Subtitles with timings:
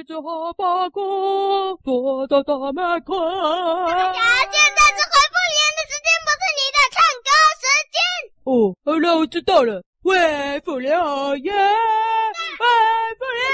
[0.00, 3.12] 一只哈巴狗躲在大门口。
[3.20, 7.28] 呀，现在是回复留言的时间，不是你的唱歌
[7.60, 8.00] 时间。
[8.44, 8.50] 哦，
[8.82, 9.84] 好了，我知道了。
[10.02, 10.08] 回
[10.60, 10.90] 复留
[11.36, 11.52] 言，
[12.56, 12.64] 回
[13.18, 13.44] 复留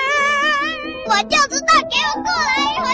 [0.84, 2.85] 言，我就知道，给我过来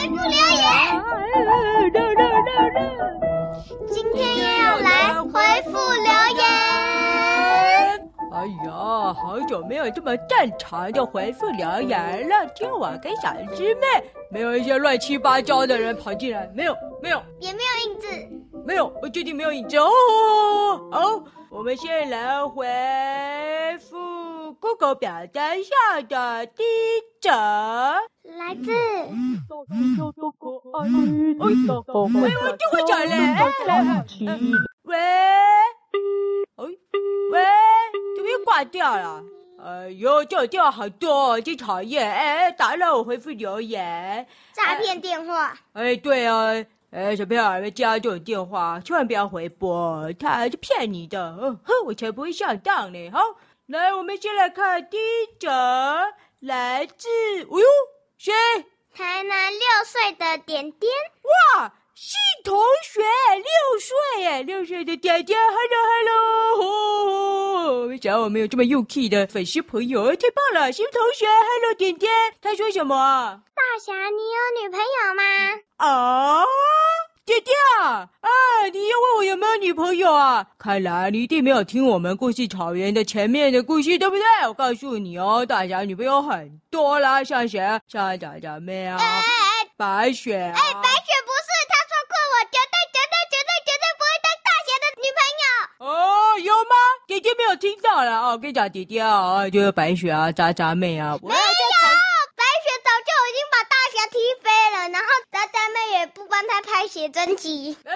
[9.03, 12.47] 呀，好久没有这么正常的回复留言了。
[12.55, 18.07] 听我跟小师妹，没有一些乱七八糟的人跑进来，没有，没有，也没有影子，
[18.65, 19.91] 没有，我最近没有影子哦。
[20.91, 21.25] 好。
[21.55, 22.65] 我们先来回
[23.79, 28.73] 复 Google 表单下的第一则，来自。
[28.73, 29.07] 哎，
[30.01, 30.11] 我
[31.53, 33.13] 就会讲嘞。
[38.53, 39.25] 挂掉了？
[39.65, 42.07] 哎呦，这电话好多，真讨厌！
[42.07, 44.27] 哎，打扰我回复留言。
[44.53, 45.59] 诈骗电话。
[45.73, 46.63] 哎，对啊。
[46.91, 51.35] 哎，小朋友，别接到这种电话，千万不要回拨，他是骗你的。
[51.41, 53.11] 嗯哼，我才不会上当呢。
[53.11, 53.21] 好，
[53.69, 55.49] 来，我们先来看第一则，
[56.41, 57.67] 来自，哎呦，
[58.19, 58.35] 谁？
[58.95, 60.93] 台南六岁的点点。
[61.57, 61.73] 哇，
[62.05, 63.01] 新同学，
[63.37, 65.87] 六岁耶，六岁的点点，Hello
[66.59, 72.11] Hello，没想到我们有这么幼气的粉丝朋友，太棒了，新同学，Hello 点点，
[72.41, 73.41] 他说什么？
[73.55, 75.23] 大侠，你有女朋友吗？
[75.77, 76.45] 啊。
[77.25, 78.29] 爹爹啊，啊！
[78.73, 80.45] 你又问我有没有女朋友啊？
[80.59, 84.25] 看来你一定没有听我们故事草原的前面的故事，对不对？
[84.49, 87.61] 我告诉你哦，大侠女朋友很多啦，像谁？
[87.87, 88.99] 像大侠妹啊，
[89.77, 90.53] 白雪啊。
[90.57, 91.13] 哎，白雪
[97.09, 97.21] 有吗？
[97.21, 98.31] 爹爹没有听到了哦。
[98.33, 101.19] 我跟你讲，姐姐啊，就是白雪啊，渣渣妹啊。
[101.23, 107.77] 没有，白雪早就已经把大侠踢飞了，然后渣渣妹也不帮他拍写真集。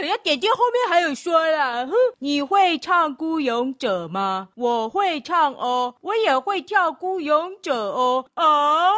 [0.00, 4.48] 人家点点后面还有说了，哼，你会唱《孤勇者》吗？
[4.56, 8.24] 我会唱哦，我也会跳《孤勇者》哦。
[8.36, 8.92] 哦，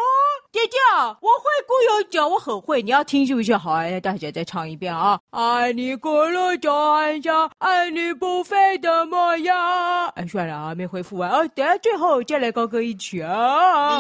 [0.51, 0.79] 爹爹，
[1.21, 2.83] 我会《孤勇者》，我很会。
[2.83, 3.57] 你要听是不是？
[3.57, 5.19] 好，哎，大家再唱一遍啊！
[5.31, 10.09] 爱你过了转角，爱你不飞的模样。
[10.09, 13.99] 哎，算了啊，没回复完啊，等下最后再来高歌一曲啊。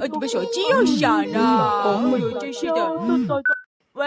[0.00, 2.02] 哎，怎么手机又响了？
[2.12, 2.98] 哎呦，真是的。
[3.94, 4.06] 喂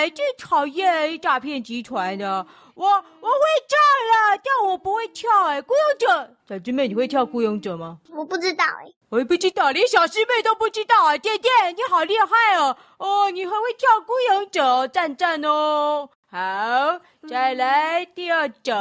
[0.00, 2.46] 挂断，真讨厌诈骗集团的。
[2.74, 2.92] 我我
[3.28, 3.76] 会唱
[4.08, 5.28] 了，但我不会跳。
[5.46, 7.98] 哎，孤勇者，小师妹，你会跳孤勇者吗？
[8.10, 11.18] 我不知道哎，我也不知道，连小师妹都不知道啊！
[11.18, 12.76] 点点，你好厉害哦！
[12.98, 16.08] 哦，你还会跳孤勇者，赞赞哦！
[16.30, 16.38] 好，
[17.28, 18.72] 再来第二则。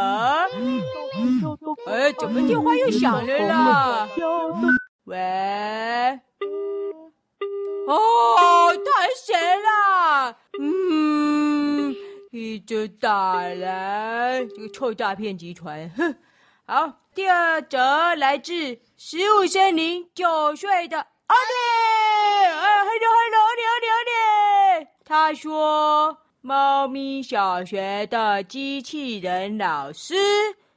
[1.88, 4.08] 哎，怎么电话又响了啦？
[5.06, 5.18] 喂，
[7.88, 10.36] 哦，太谁啦？
[12.70, 16.16] 就，打来，这个臭诈骗集团，哼！
[16.68, 30.14] 好，第二则来自十五森林九岁的阿烈，哎，hello hello，你好你好你好，他说，猫咪小学的机器人老师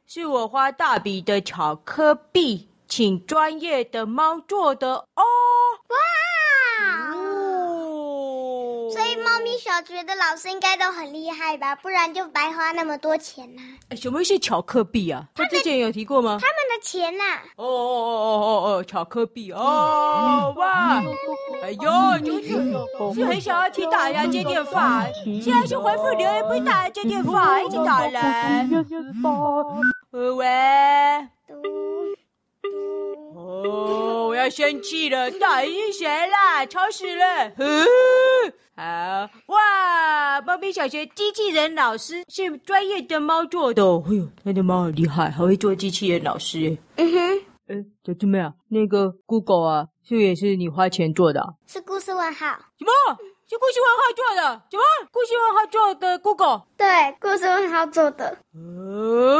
[0.06, 2.70] 是我花大笔的巧克力。
[2.88, 5.22] 请专业的猫做的哦！
[5.88, 5.96] 哇
[7.14, 8.90] 哦！
[8.90, 11.74] 所以猫咪小学的老师应该都很厉害吧？
[11.76, 13.96] 不然就白花那么多钱呐、啊。
[13.96, 15.24] 什么是巧克力啊？
[15.34, 16.38] 他之前有提过吗？
[16.38, 17.42] 他们的钱呐、啊！
[17.56, 18.84] 哦哦哦哦哦哦！
[18.84, 20.52] 巧克力哦！
[20.58, 21.02] 哇！
[21.62, 22.48] 哎呦，就是
[23.14, 25.06] 是很想要听大家接电话。
[25.42, 28.68] 现在是回复留言，不是大家接电话，一直打来。
[30.12, 30.46] 喂。
[33.34, 35.30] 哦，我要生气了！
[35.30, 36.66] 到底是谁啦？
[36.66, 37.50] 吵死了！
[37.56, 37.86] 嗯，
[38.82, 40.40] 好哇！
[40.40, 43.80] 猫咪小学机器人老师是专业的猫做的。
[43.80, 46.76] 哎呦，他的猫很厉害，还会做机器人老师。
[46.96, 51.50] 嗯哼，哎，小猪妹啊，那个 Google 啊，是不是也是你花钱做的啊？
[51.68, 52.46] 是故事问号。
[52.76, 52.90] 什么？
[53.48, 54.62] 是故事问号做的？
[54.68, 54.82] 什么？
[55.12, 56.62] 故事问号做的 Google？
[56.76, 58.36] 对，故事问号做的。
[58.54, 59.38] 哦，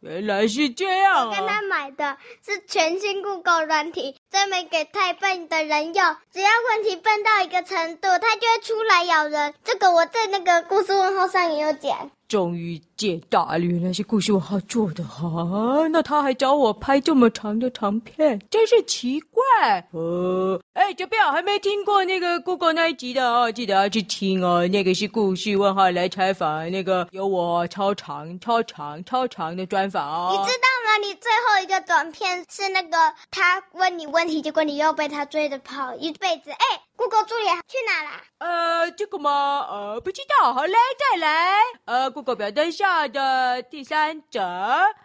[0.00, 1.24] 原来是这样啊！
[1.24, 6.16] 我跟他买的是全新 Google 软体，专门给太笨的人用。
[6.32, 9.52] 只要问题笨到一个程度，它就会出来咬人。
[9.62, 12.10] 这个我在那个故事问号上也有讲。
[12.32, 19.86] 终于解答了，原来是故事问号做的哈、那他还找我拍这么长的长片，真是奇怪。
[19.90, 24.66] 呃，哎，这边还没听过那个 Google 那一集的哦，记得要去听哦。
[24.68, 30.30] 那个是故事问号来采访，那个有我超长、超长、超长的专访哦。
[30.32, 30.96] 你知道吗？
[31.06, 32.96] 你最后一个短片是那个
[33.30, 36.50] 他问你问题，结果你又被他追着跑一辈子。
[36.50, 38.10] 哎，Google 助理去哪了？
[38.38, 39.66] 呃，这个吗？
[39.68, 40.54] 呃，不知道。
[40.54, 41.58] 好嘞，再来。
[41.84, 44.40] 呃，Google 表单下的第三者，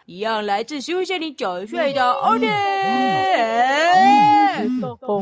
[0.05, 2.45] 一样来自食物森林九岁的欧弟。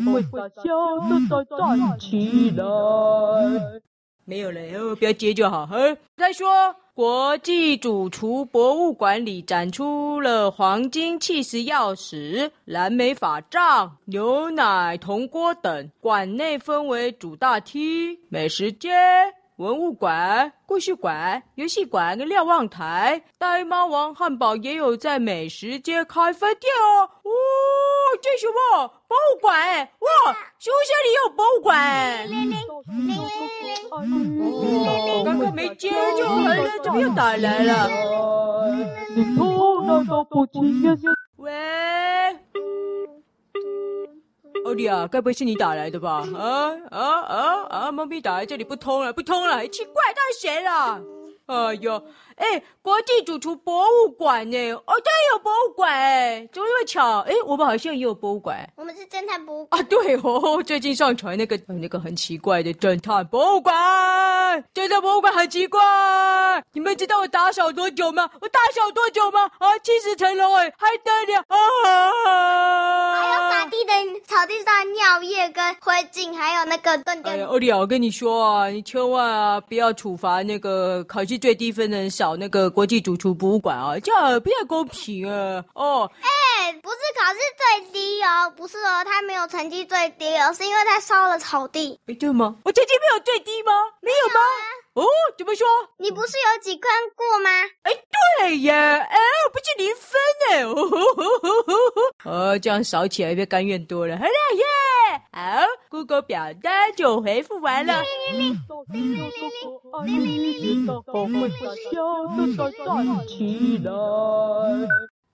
[0.04, 0.63] 会发笑
[1.07, 2.62] 的再站起来。
[4.25, 5.66] 没有了，哦，不要接就好。
[5.68, 6.75] 呵，再说。
[6.95, 15.92] 国际主厨博物馆里展出了黄金气石钥匙、蓝莓法杖、牛奶铜锅等。
[16.00, 18.89] 馆内分为主大厅、美食街、
[19.57, 23.22] 文物馆、故事馆、游戏馆跟瞭望台。
[23.38, 27.10] 呆猫王汉堡也有在美食街开分店哦。
[27.24, 27.30] 哦，
[28.21, 29.89] 这什么博物馆？
[30.00, 32.27] 哇，书香里有博物馆。
[32.29, 32.57] 零零零
[33.07, 33.17] 零零
[33.63, 33.94] 零哦，
[35.25, 37.89] 刚刚没接就来了，怎么又打来了？
[41.38, 41.51] 喂，
[44.65, 46.23] 奥利啊，该不会是你打来的吧？
[46.35, 47.91] 啊啊啊啊！
[47.91, 51.01] 猫咪打来这里不通了，不通了，奇怪，他是谁了？
[51.47, 52.03] 哎呦！
[52.36, 54.71] 哎，国际主厨博物馆呢？
[54.71, 57.19] 哦，对，有博物馆哎，怎么那么巧？
[57.19, 58.68] 哎，我们好像也有博物馆。
[58.75, 63.74] 我们是侦探博物馆啊，对哦，最近上传那个那个很奇怪的侦探博物馆，
[64.74, 65.81] 侦探博物馆很奇怪。
[66.74, 68.30] 你们知道我打扫多久吗？
[68.42, 69.50] 我打扫多久吗？
[69.60, 73.16] 啊，七十层楼哎，还得了啊！
[73.16, 73.94] 还有扫地的
[74.25, 77.31] 草地上的尿液跟灰烬，还有那个断掉。
[77.31, 82.36] 哎呀，欧弟啊，我跟你说啊，你千万啊不要处罚那个考试最低分的人少。
[82.36, 85.63] 那个国际主厨博物馆啊，这样不太公平啊！
[85.74, 91.98] 哦，哎，不是考试最低哦，不是哦，他没有成绩最低哦，是因为他烧了草地。
[92.08, 92.56] 哎，对吗？
[92.66, 93.72] 我成绩没有最低吗？
[94.06, 94.40] 没有吗？
[94.94, 95.04] 哦，
[95.38, 95.68] 怎么说？
[95.98, 97.50] 你不是有几科过吗？
[97.81, 97.92] 哎，
[98.40, 100.22] 对呀，哎，我不是零分
[100.52, 100.63] 哎，
[102.31, 104.16] 哦，这样少起来，别甘愿多了。
[104.18, 104.63] 好了耶，
[105.34, 108.04] 好，Google 表单就回复完了。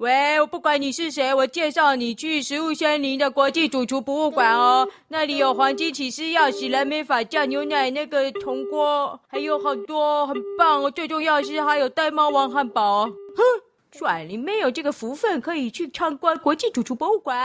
[0.01, 4.89] 喂，我不管你是谁，我介绍你去食物森林的国际主厨博物馆哦。
[5.09, 10.89] 那里有黄金起司钥匙、蓝莓法酱、牛奶那个铜锅，还有好多很棒哦。
[10.89, 13.05] 最重要是还有呆猫王汉堡。
[13.05, 13.43] 哼，
[13.91, 17.39] 算你没有这个福分可以去参观国际主厨博物馆。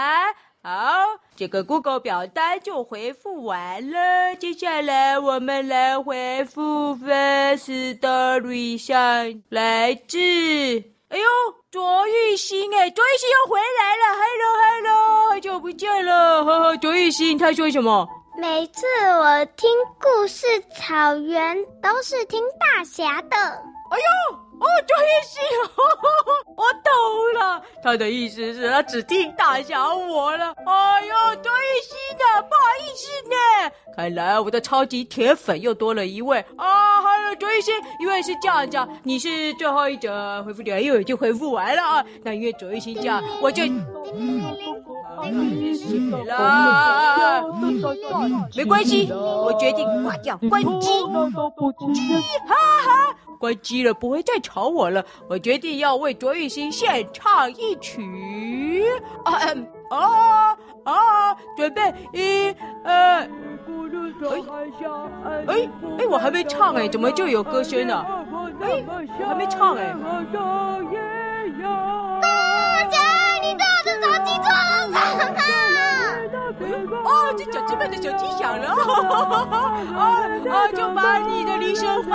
[0.62, 0.94] 好，
[1.36, 4.34] 这个 Google 表单就回复完了。
[4.34, 11.24] 接下来我们来回复 First Story 上来自，哎呦。
[11.70, 18.08] 卓玉兴，哎，卓玉兴又回来了，Hello，Hello，好久不见了，呵呵，卓玉兴，他说什么？
[18.38, 18.86] 每次
[19.18, 19.68] 我听
[20.00, 23.36] 故事草原，都是听大侠的。
[23.36, 24.38] 哎呦！
[24.58, 25.42] 哦，卓玉兴，
[26.56, 26.90] 我懂
[27.38, 30.54] 了，他的意思是，他指定大小我了。
[30.64, 33.36] 哎呦，卓玉兴的，不好意思呢。
[33.94, 37.02] 看来我的超级铁粉又多了一位啊！
[37.02, 42.04] 还有卓玉兴，因为是这样讲，你是最后一者回复点，因为已经回复完了啊。
[42.22, 43.70] 那因为卓玉兴这样，我就谢
[46.26, 47.44] 了。
[48.54, 50.88] 没关系，我决定挂掉，关机。
[52.46, 52.54] 哈
[52.84, 53.14] 哈。
[53.36, 55.04] 关机了，不会再吵我了。
[55.28, 58.84] 我决定要为卓玉兴献唱一曲。
[59.24, 61.36] 啊嗯啊啊！
[61.56, 63.28] 准备一二。
[64.18, 64.30] 哎
[65.46, 66.06] 哎哎！
[66.08, 68.06] 我还没唱哎，怎么就有歌声了？
[68.60, 68.84] 哎，
[69.26, 69.94] 还没唱哎。
[72.22, 72.98] 大家，
[73.42, 74.56] 你对我的手机做了
[74.92, 74.96] 什
[76.88, 76.96] 么？
[77.04, 78.66] 哦，这小智们的手机响了。
[79.96, 80.00] 啊
[80.48, 80.68] 啊！
[80.74, 81.15] 就把